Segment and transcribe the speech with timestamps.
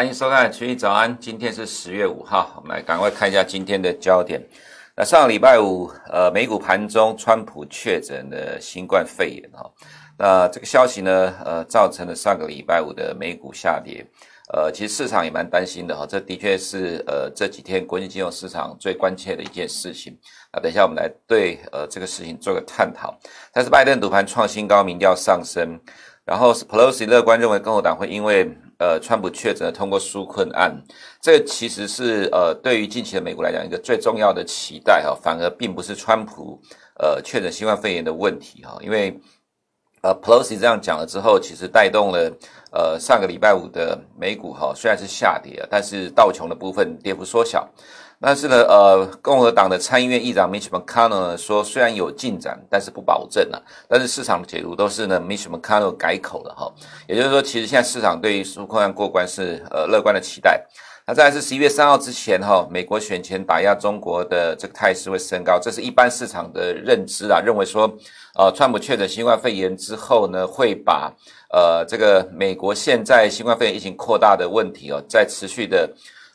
[0.00, 4.40] 欢迎收看《群益早安》，今天是十月五号，我们来赶快看一下今天的焦点。
[4.96, 9.70] 那上个礼拜五，呃，美股盘中，川普确诊的新冠肺炎哈，
[10.16, 14.02] 那这个消息呢，呃，造成了上个礼拜五的美股下跌。
[14.54, 20.18] 呃，其实市场也蛮担心的哈，这的确是呃这几天国际金融市场最关切的一件事情。
[20.50, 23.14] 那等一下我们来对呃这个事情做个探讨。
[23.52, 25.78] 但是拜登赌盘创新高，民调上升，
[26.24, 30.74] 然后 Pelosi 乐观认为共和党会因为呃，川普确诊通过纾困案，
[31.20, 36.58] 这其实是呃，对于近期的美国来讲一个最重要的期待哈，反而并不是川普
[36.98, 39.20] 呃确诊新冠肺炎的问题哈，因为
[40.00, 42.32] 呃，Pelosi 这样讲了之后，其实带动了
[42.72, 47.68] 呃上个礼拜五的美股哈，虽然是下跌，但是道琼的部分跌幅缩小。
[48.22, 53.56] 但是呢，呃，共和党的参议院议长 Mitch McConnell 呢说，虽然有进展，但是不保证啊。
[53.88, 56.70] 但是市场的解读都是呢，Mitch McConnell 改口了哈。
[57.08, 60.62] 也就是说，其实现在市场对于纾困案过关是呃乐观的期待。
[61.06, 67.90] 那再是十一月三号之前哈，美国选前打压中国的这个态势会升高，这是一般市场的认知啊，认为说，
[68.38, 71.10] 呃，川普确诊新冠肺炎之后呢，会把
[71.54, 75.90] 呃这个美国现在新冠肺炎疫情扩大的问题哦，在持续的。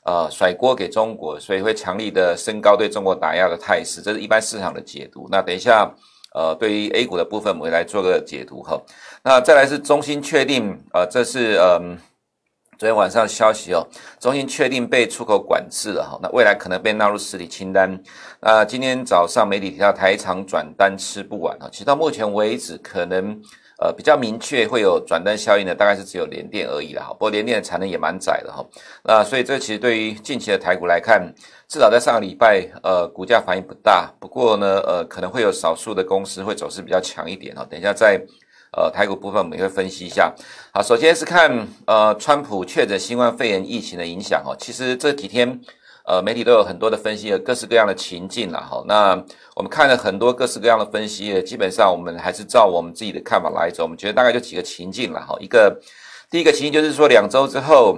[0.05, 5.27] 呃，甩锅给中国，所以会强力的升高对中国打压的态势，这是一般市场的解读。
[5.31, 5.91] 那等一下，
[6.35, 8.79] 呃，对于 A 股的部分，我们来做个解读哈。
[9.23, 11.97] 那再来是中心确定，呃，这是嗯
[12.77, 13.81] 昨天晚上的消息哦，
[14.19, 17.99] 中心确定被出口管制了哈，那未来可能被纳入实体清单。
[18.39, 23.41] 那今天早上媒体提到台厂转单吃不完啊，其实到目前为止可能。
[23.77, 27.09] 呃，比较明确会有转单效应的，大概是只有联电而已了哈。
[27.09, 28.65] 不过联电的产能也蛮窄的哈。
[29.03, 31.33] 那所以这其实对于近期的台股来看，
[31.67, 34.09] 至少在上个礼拜，呃，股价反应不大。
[34.19, 37.65] 不过呢，呃，可能会有少数的公司会走势比较强一点哈。
[37.69, 38.21] 等一下在
[38.71, 40.33] 呃台股部分我们也会分析一下。
[40.73, 44.55] 好，首先是看呃川普确诊新冠肺炎疫情的影响哈。
[44.57, 45.59] 其实这几天。
[46.07, 48.83] 呃，媒体都有很多的分析，各式各样的情境了哈。
[48.87, 49.19] 那
[49.55, 53.81] 我们看了很多各式各样的分析，基本上我们还是照我们自己的看法来走。
[53.81, 55.35] 我们觉得大概就几个情境了哈。
[55.39, 55.81] 一个，
[56.29, 57.97] 第一个情境就是说，两周之后，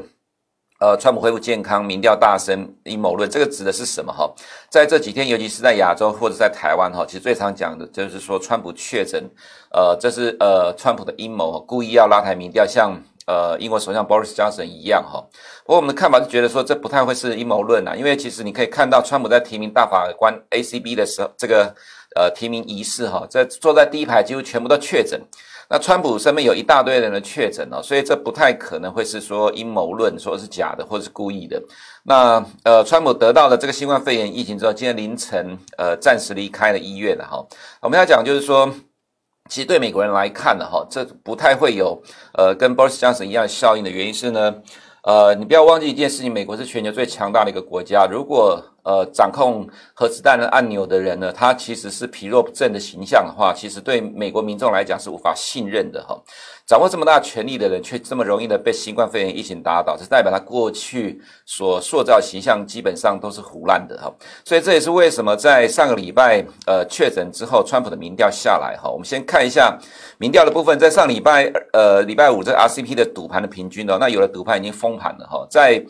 [0.79, 4.33] 呃，川普恢复健康，民调大升，阴谋论，这个指的是什么哈？
[4.69, 9.29] 在这几天，尤其是在亚洲或者在台湾哈，其实最常讲的就是说，川普确诊，
[9.71, 12.97] 呃，这是呃川普的阴谋，故意要拉抬民调，像。
[13.27, 15.21] 呃，英国首相 Boris Johnson 一样哈，
[15.65, 21.75] 不过我们的看法是觉得说这不太会是阴谋论呐，因为其实你可以看到川普在提名大法官 ACB 的时候，这个
[22.15, 25.21] 呃提名仪式哈，在坐在第一排几乎全部都确诊，
[25.69, 31.61] 那川普身边有一大堆人的确诊哦，所以这不太可能会是说阴谋论，说是假的或者是故意的。
[32.03, 37.45] 那呃，川普得到了这个新冠肺炎疫情之后，今天凌晨呃暂时离开了医院了哈。
[37.81, 38.73] 我们要讲就是说。
[39.49, 42.01] 其实对美国人来看呢，哈，这不太会有
[42.33, 44.55] 呃跟 Boris Johnson 一样效应的原因是呢，
[45.03, 56.17] 呃，你不要忘记一件事情，美国是全球最强大的一个国家，如果呃，掌控核子弹的按钮的人呢，他其实是疲弱不振的形象的话，其实对美国民众来讲是无法信任的哈。
[56.65, 64.09] 掌握这么大权力的人，却这么容易的被新冠肺炎疫情打倒，这代表他过去所塑造形象基本上都是胡烂的哈。
[64.45, 68.89] 所以这也是为什么在上个礼拜呃确诊之后，川普的民调下来哈。
[68.89, 69.77] 我们先看一下
[70.17, 75.83] 民调的部分，在上礼拜呃礼拜五这 RCP 的赌盘的平均哦，那有的赌盘已经封盘了哈，在。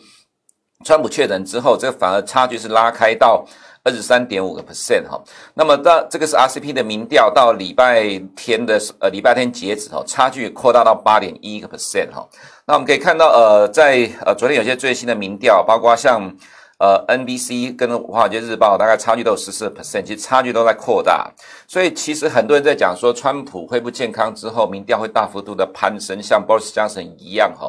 [0.84, 3.44] 川普确诊之后，这个反而差距是拉开到
[3.82, 5.20] 二十三点五个 percent 哈。
[5.54, 12.24] 那么到这个是 RCP 的民调，到礼拜天的呃礼拜天截止哈，差距扩大到八点一个 percent 哈。
[12.64, 16.32] 那我们可以看到呃在呃昨天有些最新的民调，包括像
[16.78, 21.28] 呃 NBC 跟华尔街日报，大概差距都有十四个 percent，其实差距都在扩大。
[21.66, 27.68] 所以其实很多人在讲说，川普恢复健康之后，民调会大幅度的攀升，像 Boris Johnson 一样哈。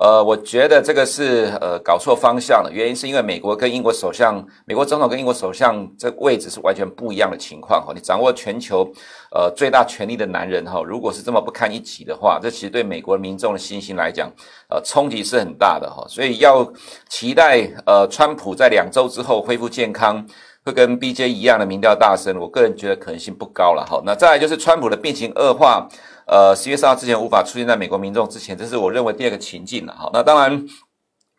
[0.00, 2.70] 呃，我觉得这个是呃搞错方向了。
[2.72, 7.92] 原因是因为美国跟英国首相，美国总统跟英国首相这位置是完全不一样的情况哈。
[7.94, 8.90] 你掌握全球
[9.30, 14.32] 呃最大权力的男人哈，如果是这么不堪一击的话，这其实对美国民众的信心来讲，
[14.70, 16.02] 呃冲击是很大的哈。
[16.08, 16.66] 所以要
[17.10, 20.26] 期待呃川普在两周之后恢复健康，
[20.64, 24.02] 会跟 BJ 一样的民调大升，我个人觉得可能性不高了哈。
[24.04, 25.88] 那再来就是川普的病情恶化。
[26.26, 30.08] 呃，十月三号之前无法出现在美国民众之前，这是我认为第二个情境了哈。
[30.12, 30.64] 那当然，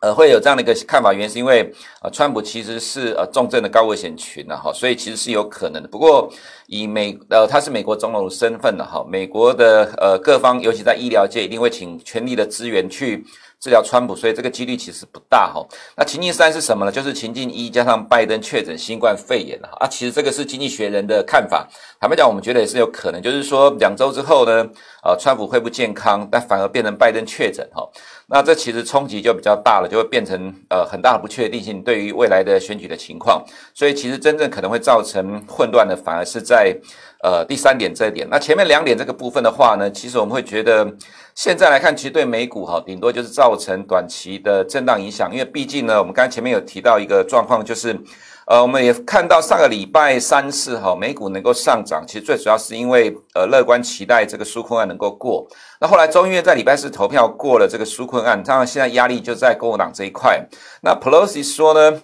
[0.02, 1.72] 呃，会有这样的一个看法，原因是因为
[2.02, 5.88] 呃，川普其实是呃重症的高危险群了哈，所以其实是有可能的。
[5.88, 6.30] 不过
[6.66, 13.24] 以美呃他是美国总统身份的哈，美国的呃各方，尤其在医疗界，一定会请全力的资源去
[13.62, 15.64] 治疗川普，所以这个几率其实不大哈。
[15.96, 16.90] 那情境三是什么呢？
[16.90, 19.86] 就是情境一加上拜登确诊新冠肺炎了啊。
[19.86, 21.64] 其实这个是经济学人的看法，
[22.00, 24.68] 坦白讲，我们觉得也是有可能，就是说两周之后呢，
[25.04, 27.88] 呃，川普恢复健康，但反而变成拜登确诊哈。
[28.26, 33.44] 那这其实冲击就比较大了，就会变成呃很大的不确定性对于未来的选举的情况。
[33.72, 36.76] 所以其实真正可能会造成混乱的，反而是在
[37.22, 38.28] 呃第三点这一点。
[38.30, 40.92] 那前面两点这个部分的话呢，其实我们会觉得。
[41.34, 47.98] 现在来看，其实对美股哈，顶多就是造成短期的震荡影响，因为毕竟呢，我们刚才前面有提到一个状况，就是，
[48.46, 55.48] 呃，我们也看到上个礼拜三四哈，美股能够上涨，其实最主要是因为呃乐观期待这个纾困案能够过。
[55.80, 60.46] 那后来众议院在礼拜四投票过了这个纾困案，当然现在压力就在共和党这一块。
[60.82, 62.02] 那 Pelosi 说呢，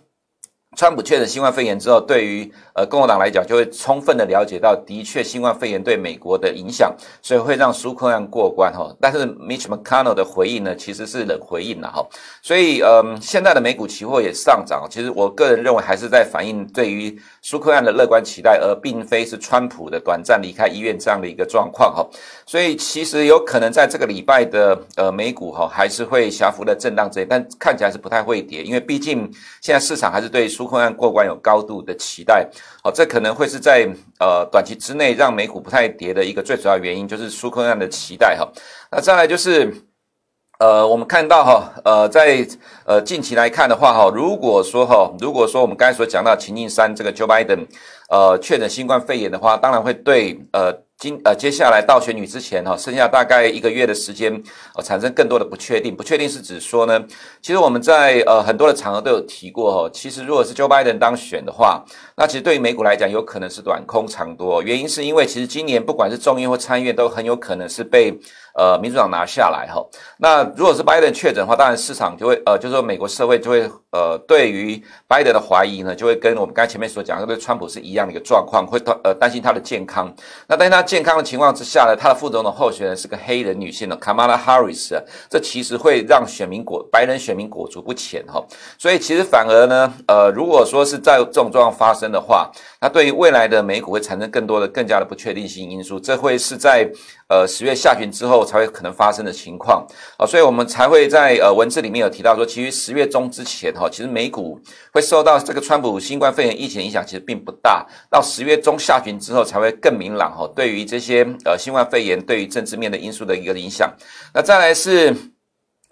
[0.76, 8.94] 川普确诊新冠肺炎之后，对于呃，共和党来讲，就会充分的了解到，的确新冠肺炎对美国的影响，所以会让纾困案过关哈。
[9.00, 12.06] 但是 Mitch McConnell 的回应呢，其实是冷回应了哈。
[12.42, 22.06] 所以，嗯，现在的美股期货也上涨，其实我个人认为还是在反映对于纾困案的乐观期待，而并非是川普的短暂离开医院这样的一个状况哈。
[22.46, 29.28] 所以，其实有可能在这个礼拜的呃美股哈，还是会小幅的震荡这，但看起来是不太会跌，因为毕竟
[29.60, 32.48] 现在市场还是对纾困案过关有高度的期待。
[32.82, 33.88] 好，这可能会是在
[34.18, 38.50] 呃短期之内让美股不太跌的一个最主要原因，就是纾困案的期待哈。
[38.90, 39.72] 那再来就是，
[40.58, 42.44] 呃，我们看到哈，呃，在
[42.84, 47.66] 呃近期来看的话哈，如果说哈，如果说我们刚才所讲到情境三这个 Joe Biden
[48.08, 50.87] 呃确诊新冠肺炎的话，当然会对呃。
[50.98, 54.32] 今呃，接下来到选举之前哈，剩下大概一个月的时间，
[54.74, 55.94] 呃，产生更多的不确定。
[55.94, 57.00] 不确定是指说呢，
[57.40, 61.84] 其实我们在呃很多的场合都有提过哈，其实如果是 Joe Biden 当选的话，
[62.16, 64.60] 那其实对于美股来讲，有可能是短空长多。
[64.60, 68.18] 原因是因为其实今年不管是众议或参议院，都很有可能是被。
[68.54, 69.80] 呃，民主党拿下来哈，
[70.18, 73.60] 那如果是 Biden 确诊的话，当然市场就会呃，就是说美国社会就会
[73.92, 80.12] 呃，对于 Biden 的怀疑呢，就会跟我们刚才前面所讲的对川普是一样的一个状况，会呃担心他的健康。
[80.48, 84.98] 那在他健康的情况之下呢，他的副总统候选人是个黑人女性的卡马拉·哈里斯
[85.28, 88.42] 这其实会让选民裹白人选民裹足不前哈。
[88.78, 92.50] 所以其实反而呢，呃，如果说是在这种状况发生的话，
[92.80, 96.90] 那对于未来的美股会产生更多的更加的不确定性因素，这会是在
[97.28, 98.38] 呃十月下旬之后。
[98.48, 99.86] 才会可能发生的情况
[100.16, 104.58] 啊，所以我们才会在呃文字里面有提到说，其实十月中之前哈，其实美股
[104.90, 107.86] 会受到这个川普新冠肺炎疫情影响，其实并不大。
[108.10, 110.50] 到十月中下旬之后，才会更明朗哈。
[110.56, 113.92] 对于这些呃新冠肺炎对于政治面的因素的一个影响，
[114.32, 115.14] 那再来是。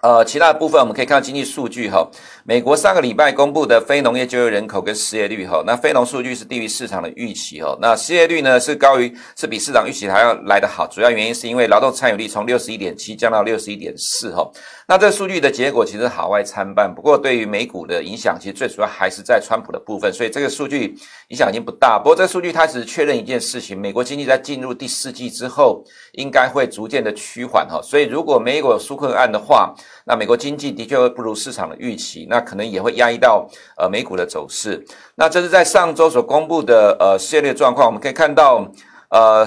[0.02, 2.06] 呃，其他部分我们可以看到经济数据哈。
[2.44, 7.76] 美国上个礼拜公布的非农业就业人口跟失业率哈，那非农数据是低于市场的预期哈。
[7.80, 10.86] 那失业率呢是高于，是比市场预期还要来得好。
[10.86, 14.48] 主要原因是因为劳动参与率从六十一点七降到六十一点四哈。
[14.86, 20.94] 那这个数据的结果其实好坏参半，不过对于美股的影响，其实最主要还是在川普的部分，所以这个数据
[21.28, 21.98] 影响已经不大。
[21.98, 25.82] 不过这个数据它只是确认一件事情，美国经济在进入第四季之后，
[26.12, 27.80] 应该会逐渐的趋缓哈。
[27.82, 29.74] 所以如果美国有纾困案的话，
[30.08, 33.44] 那美国经济的确会不如市场的预期，那可能也会压抑到
[33.76, 34.82] 呃美股的走势。
[35.16, 38.64] 那这是在上周所公布的呃失业率状况，我们可以看到
[39.10, 39.44] 呃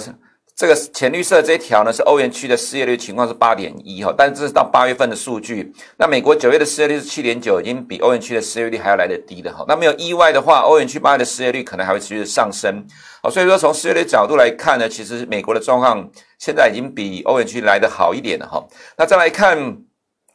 [0.54, 5.74] 这个浅绿色这一条呢是欧元区的失业率情况是八点一哈，但是这是到八月份的数据。
[5.96, 9.64] 那美国九月的失业率是七点九，已经比欧元区的失业率还要来得低的哈。
[9.66, 12.86] 那没有意外的话，欧元区八月的失业率可能还会持续上升。
[13.24, 16.06] 好，所以说从失业率角度来看呢，其实美国的状况
[16.38, 18.62] 现在已经比欧元区来得好一点了哈。
[18.98, 19.78] 那再来看。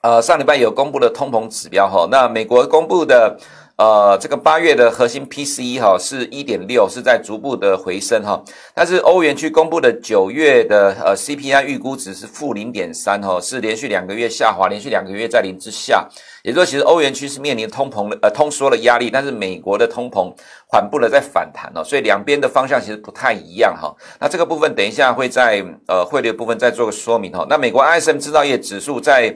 [0.05, 3.39] 呃，上礼拜有公布的通膨指标哈，那美国公布的
[3.77, 8.39] 呃这个八月的核心 PCE 哈是一点六，是在逐步的回升哈，
[8.75, 16.07] 但是欧元区公布的九月的呃 CPI 预估值是负零点三哈，是连续两个月下滑，连续两个月在零之下，
[16.43, 20.31] 也就是说其实欧元区是面临通膨的呃通缩的压力，但是美国的通膨
[20.67, 23.91] 缓步的在反弹哦，所以两边的方向其实不太一样哈。
[24.21, 27.47] 那这个部分等一下会在呃汇率部分再做个说明哈。
[27.49, 29.35] 那美国 ISM 制造业指数在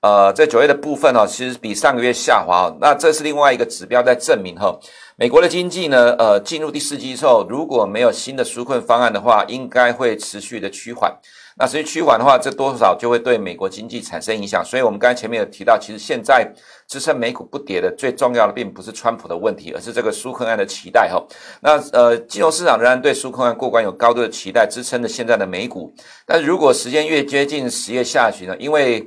[0.00, 4.74] 呃，在九月的部分哦，其实比上个月下滑，那这是另外一个指标在证明哈，
[5.16, 11.14] 美国的经济呢，呃，进入第四季之后，如果没有新的纾困方案的话，应该会持续的趋缓。
[11.58, 14.64] 那持续趋缓的话，这多少就会对美国经济产生影响。
[14.64, 16.50] 所以，我们刚才前面有提到，其实现在
[16.88, 21.22] 支撑美股不跌的最重要的，并不是川普的问题，而是这个纾困案的期待哈。
[21.60, 25.92] 那呃，金融市场仍然对纾困案过关有高度的期待，支撑着现在的美股。
[26.24, 29.06] 但如果时间越接近十月下旬呢，因为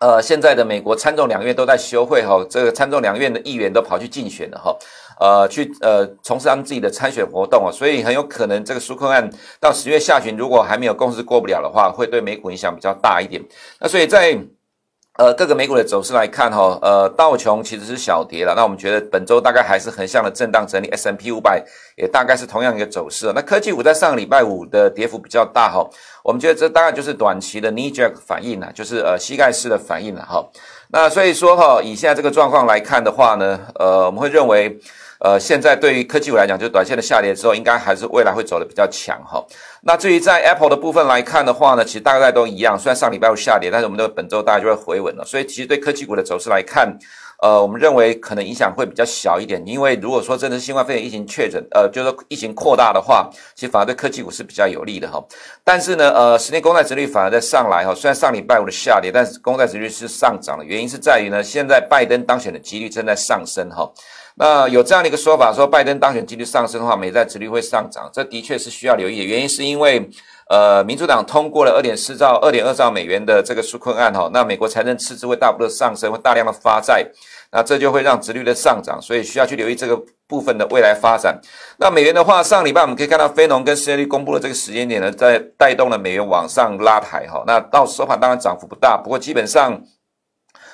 [0.00, 4.74] 呃，现在的美国参众两院都在休会哈，这个参众两院的议员都跑去竞选了哈，
[5.20, 9.28] 呃，去呃从事他们自己的参选活动啊，所以很有可能这个纾困案
[9.60, 13.42] 到十月下旬，如果还没有共识过不了的话，会对美股影响比较大一点。
[13.78, 14.38] 那所以在
[15.20, 21.62] 呃，各个美股的走势来看哈，呃，道琼其实是小跌了，那我们觉得本周大概还是横向的震荡整理，S&P 500
[21.94, 23.30] 也大概是同样一个走势。
[23.34, 25.86] 那科技股在上个礼拜五的跌幅比较大哈，
[26.24, 30.42] 我们觉得这大概就是短期的 knee jerk 反应了，就是呃膝盖式的反应了哈。
[30.88, 34.80] 那所以说哈，以现在这个状况来看的话呢，呃，我们会认为。
[35.22, 39.44] 呃，现在对于科技股来讲，就短线的下跌之后，应该还是未来会走得比较强哈。
[39.82, 42.78] 那至于在 Apple 的部分来看的话呢，其实大概都一样。
[42.78, 45.24] 虽然上礼拜五下跌，但是我们的本周大概就会回稳了。
[45.24, 46.94] 所以其实对科技股的走势来看，
[47.40, 49.62] 呃，我们认为可能影响会比较小一点。
[49.66, 55.18] 因为如果说真的是新冠肺炎疫情确诊，呃，就是说疫情扩大的话，其实反而对科技股是比较有利的哈。
[55.64, 57.94] 但是呢，呃，十年公债殖率反而在上来哈。
[57.94, 63.90] 虽然上礼拜五的下跌，但是公债殖率是上涨的，原因是在于呢，现在拜登当选的几率正在上升哈。
[64.36, 69.24] 那有这样的一个说法，说拜登当选几率上升的话，美债殖率会上涨，这的确是需要留意的。
[69.24, 70.10] 原因是因因为，
[70.48, 77.06] 呃，民主党通过了二点四兆、二点二兆美元的这个纾困案哈，那美国财政赤字会大幅的上升，会大量的发债，
[77.52, 79.96] 那这就会让殖率的上涨，所以需要去留意这个
[80.26, 81.40] 部分的未来发展。
[81.78, 87.44] 那美元的话，上礼拜我们可以看到非农跟失业率公布的这个时间点呢，在带动了美元往上拉抬哈。
[87.46, 89.80] 那到收盘当然涨幅不大，不过基本上。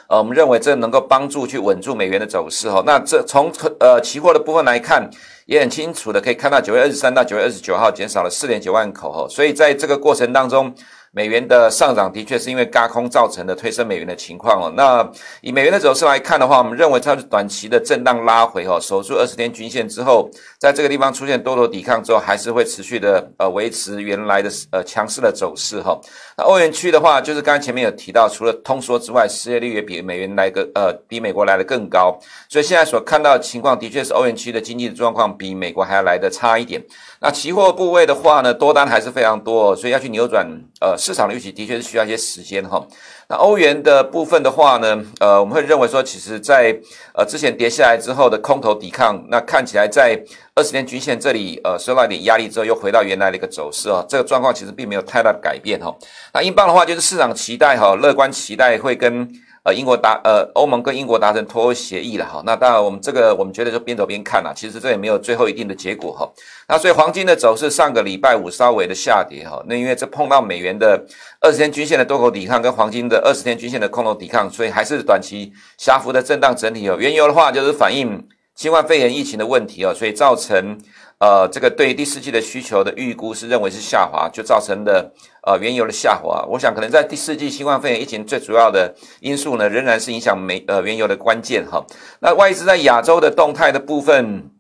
[0.09, 2.83] 呃，我们认为这能够帮助去稳住美元的走势哈。
[2.87, 5.11] 那这从呃期货的部分来看，
[5.47, 9.27] 也很清楚的可以看到，九月二十三到九月二十九号减少了四点九万口哈。
[9.29, 10.75] 所以在这个过程当中。
[11.17, 14.71] 美元的上涨的确是因为轧空造成的推升美元的情况哦。
[14.77, 25.99] 那以美元的走势来看的话，我们认为它是短期的震荡拉回哈，守住二十天均线之后，在这个地方出现多头抵抗之后，还是会持续的呃维持原来的呃强势的走势哈。
[26.37, 32.15] 那欧元区的话，就是刚才前面有提到，除了通缩之外，失业率也比美元来个呃比美国来的更高，
[32.47, 36.79] 所以现在所看到的情况的确是欧元区的经济状况比美国还要来得差一点。
[37.23, 40.47] 那期货部位的话呢，多单还是非常多，所以要去扭转
[40.83, 40.95] 呃。
[41.07, 42.85] 市场的预期的确是需要一些时间哈。
[43.29, 46.77] 那欧元的部分的话呢，呃，我们会认为说，其实在
[47.15, 50.21] 呃之前跌下来之后的空头抵抗，那看起来在
[50.57, 54.05] 二十天均线这里呃受到一点压力之后，又回到原来的一个走势哦。
[54.09, 55.95] 这个状况其实并没有太大的改变哈。
[56.35, 59.31] 那英镑的话，就是市场期待哈，乐观期待会跟。
[59.67, 66.31] 呃，英国达呃，欧盟跟英国达成脱欧协议了哈，那当然我们这个我们觉得就边走边看啦，其实这也没有最后一定的结果哈。
[66.69, 71.05] 那所以黄金的走势上个礼拜五稍微的下跌哈，那因为这碰到美元的
[71.41, 76.97] 二十天均线的多头抵抗跟黄金的二十天均线的空头抵抗，所以还是短期狭幅的震荡整理哦。
[77.01, 80.79] 原油的话就是反映新冠肺炎疫情的问题哦，所以造成。
[81.19, 85.11] 呃，这个对第四季的需求的预估是认为是下滑，就造成的
[85.47, 86.45] 呃原油的下滑。
[86.47, 91.83] 我想可能在第四季新冠肺炎疫情最主要的因素呢，仍然是影响美呃原油的关键哈。
[92.21, 94.51] 那外资在亚洲的动态的部分，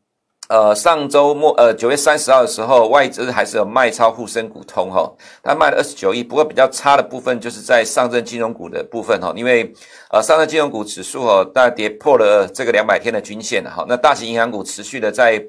[0.48, 6.24] 呃，上周末呃九月三十号的时候，外资还是有卖超沪深股通哈，它卖了二十九亿。
[6.24, 9.70] 不过比较差的部分就是在上证金融股的部分哈，因为
[10.10, 13.84] 呃上证金融股指数哦，大跌破了这个两百天的均线哈。
[13.86, 15.44] 那大型银行股持续的在。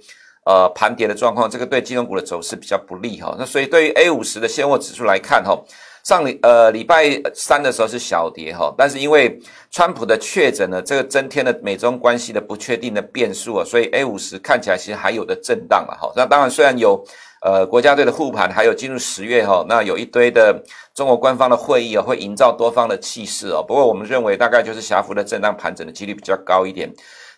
[0.47, 3.35] 呃，盘跌的状况，这个对金融股的走势比较不利哈。
[3.37, 5.61] 那所以对于 A 五十的现货指数来看哈，
[6.05, 9.37] 上礼呃礼拜三的时候是小跌哈，但是因为
[9.69, 16.13] 川普的确诊呢，这个增添了美中关系的不确定的变数啊，所以 A 五十看起来其实还有的震荡了哈。
[16.15, 17.03] 那当然虽然有
[17.41, 20.63] 呃国家队的护盘，还有进入十月哈，那有一堆的
[20.95, 23.61] 中国官方的会议啊，会营造多方的气势哦。
[23.67, 26.89] 不过我们认为大概就是狭幅的震荡盘整的几率比较高一点。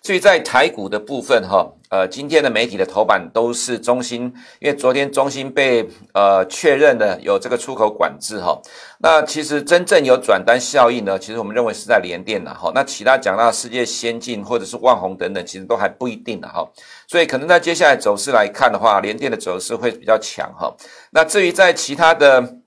[0.01, 8.60] 至于在台股的部分，哈，呃，今天的媒体的头版都是中芯，因为昨天中芯被呃确认的有这个出口管制，哈，
[9.00, 16.65] 那其实真正有转单效应呢，其实我们认为是在联电的，哈，那其他讲到世界先进或者是万宏等等，其实都还不一定的，哈，
[17.08, 20.74] 所以可能在接下来走势来看的话，联电的走势会比较强，哈，
[21.12, 22.59] 那至于在其他的。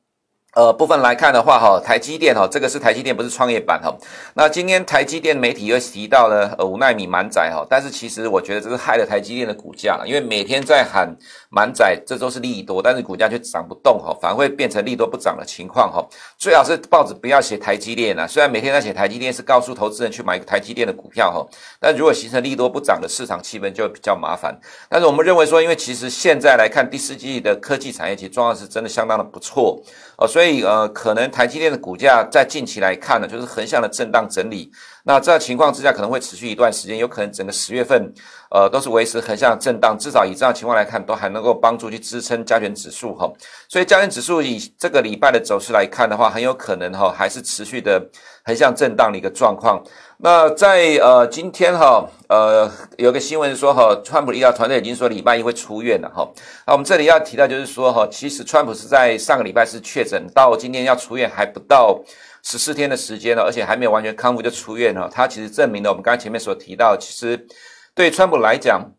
[0.54, 3.90] 呃，部分来看的话，哈，台积电哈，这个是台积电，不是创业板哈。
[4.34, 11.08] 那今天台积电媒体又提到了呃五奈米满载哈，但是其实我觉得这是害了台积电的股价，因为每天在喊
[11.48, 16.06] 满载，这都是利多，但是股价却涨不动哈，反而会变成利多不涨的情况哈。
[16.36, 21.46] 最好是报纸不要写台积电啊，虽然每天在写台积电是告诉投资人去买台积电的股票哈，
[21.80, 24.54] 但如果形成利多不涨的市场气氛就比较麻烦。
[24.90, 29.82] 但是我们认为说，因为其实现在来看第四季的科技产业其实状况是真的相当的不错
[30.22, 30.52] 哦，所以。
[30.62, 34.70] 呃，可能台积电的股价在近期来看呢，就是横向的震荡整理。
[35.04, 38.12] 那这情况之下，可能会持续一段时间，有可能整个十月份，
[38.50, 39.96] 呃，都是维持横向震荡。
[39.98, 43.30] 至少以这样情况来看，都还能够帮助去支撑加权指数哈。
[43.68, 48.00] 所以加权指数以这个礼拜的走势来看的话，很有可能哈，还是持续的
[48.44, 49.82] 横向震荡的一个状况。
[50.24, 56.30] 那在呃今天哈，呃有个新闻说哈，川普医疗团队已经说礼拜一会出院了哈。
[56.64, 62.00] 那我们这里要提到就是说哈，其实川普是在上个礼拜是确诊，到今天要出院还不到
[62.44, 67.44] 十四天的时间了，而且还没有完全康复就出院了，他其实证明了我们刚才前面所提到，其实
[67.92, 68.92] 对川普来讲。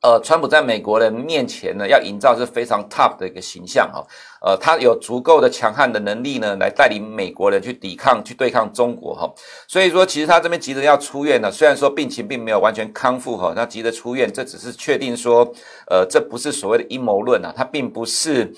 [0.00, 4.06] 呃，川普在美国人面前呢，要营造是非常 tough 的一个形象哈。
[4.40, 9.28] 呃，他有足够的强悍的能力呢，来带领美国人去抵抗、去对抗中国哈。
[9.66, 15.52] 所以说，其实他这边急着要出院呢，虽然说病情并没有完全康复哈，那急着出院，这只是确定说，
[15.90, 18.54] 呃，这不是所谓的阴谋论啊，他并不是。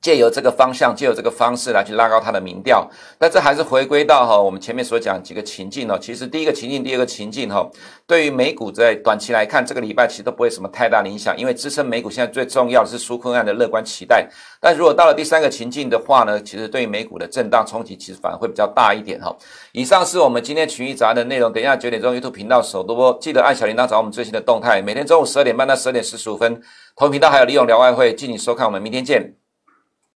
[0.00, 2.88] 借由这个方向，借由这个方式来去拉高他的民调，
[3.18, 5.98] 但这还是回归到哈我们前面所讲几个情境哦。
[6.00, 7.68] 其实第一个情境，第二个情境哈，
[8.06, 14.28] 对于美股在短期来看，这个礼拜其实都不会什么太大的影响，因为支撑美股现在最重要的是纾困案的乐观期待。
[14.60, 19.34] 但如果到了第三个情境的话呢，其实对于美股的震荡冲击其实反而会比较大一点哈。
[19.72, 24.80] 以上是我们今天群益早安的内容，等一下九点钟 YouTube 频道首播，记得按小铃铛找我们最新的动态。
[24.80, 26.60] 每天中午十二点半到十二点四十五分，
[26.96, 29.37] 同频道还有利用聊外汇，敬请收看，我们明天见。